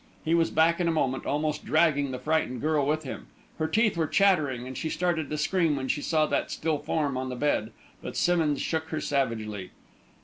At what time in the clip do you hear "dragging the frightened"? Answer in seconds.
1.63-2.59